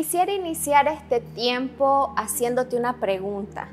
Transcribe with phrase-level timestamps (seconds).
[0.00, 3.68] quisiera iniciar este tiempo haciéndote una pregunta.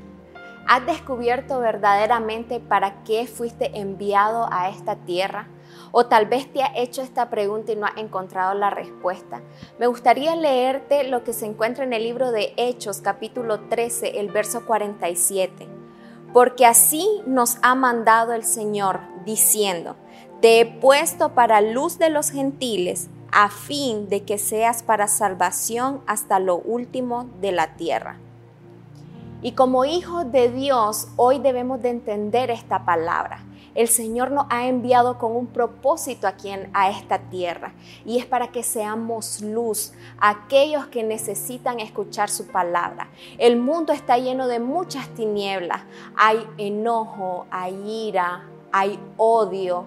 [0.66, 5.48] ¿Has descubierto verdaderamente para qué fuiste enviado a esta tierra?
[5.90, 9.40] O tal vez te ha hecho esta pregunta y no has encontrado la respuesta.
[9.78, 14.30] Me gustaría leerte lo que se encuentra en el libro de Hechos, capítulo 13, el
[14.30, 15.66] verso 47.
[16.34, 19.96] Porque así nos ha mandado el Señor, diciendo,
[20.42, 26.00] te he puesto para luz de los gentiles, a fin de que seas para salvación
[26.06, 28.16] hasta lo último de la tierra.
[29.40, 33.44] Y como hijos de Dios, hoy debemos de entender esta palabra.
[33.76, 37.74] El Señor nos ha enviado con un propósito aquí a esta tierra
[38.04, 43.08] y es para que seamos luz a aquellos que necesitan escuchar su palabra.
[43.38, 45.82] El mundo está lleno de muchas tinieblas.
[46.16, 49.86] Hay enojo, hay ira, hay odio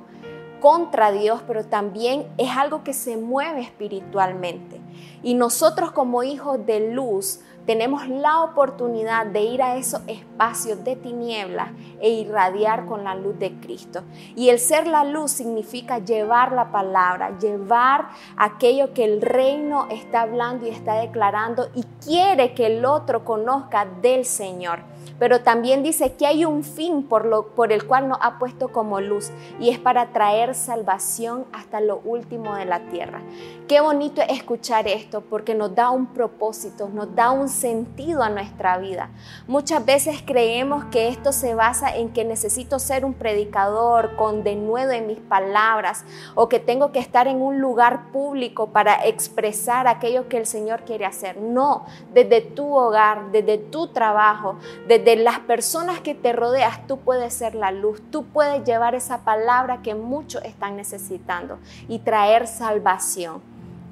[0.61, 4.79] contra Dios, pero también es algo que se mueve espiritualmente.
[5.23, 10.95] Y nosotros como hijos de luz, tenemos la oportunidad de ir a esos espacios de
[10.95, 14.03] tinieblas e irradiar con la luz de Cristo.
[14.35, 20.21] Y el ser la luz significa llevar la palabra, llevar aquello que el reino está
[20.21, 24.79] hablando y está declarando y quiere que el otro conozca del Señor
[25.21, 28.69] pero también dice que hay un fin por, lo, por el cual nos ha puesto
[28.69, 33.21] como luz y es para traer salvación hasta lo último de la tierra.
[33.67, 38.31] Qué bonito es escuchar esto porque nos da un propósito, nos da un sentido a
[38.31, 39.11] nuestra vida.
[39.47, 44.91] Muchas veces creemos que esto se basa en que necesito ser un predicador con denuedo
[44.91, 50.27] en mis palabras o que tengo que estar en un lugar público para expresar aquello
[50.27, 51.37] que el Señor quiere hacer.
[51.37, 57.33] No, desde tu hogar, desde tu trabajo, desde las personas que te rodeas, tú puedes
[57.33, 63.41] ser la luz, tú puedes llevar esa palabra que muchos están necesitando y traer salvación.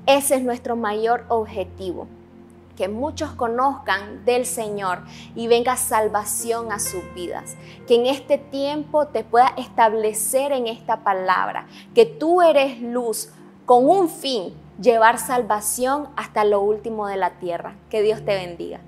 [0.06, 2.08] Ese es nuestro mayor objetivo
[2.80, 5.00] que muchos conozcan del Señor
[5.36, 7.58] y venga salvación a sus vidas.
[7.86, 13.34] Que en este tiempo te pueda establecer en esta palabra, que tú eres luz
[13.66, 17.76] con un fin, llevar salvación hasta lo último de la tierra.
[17.90, 18.80] Que Dios te bendiga.